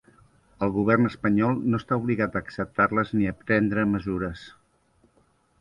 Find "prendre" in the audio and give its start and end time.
3.45-3.87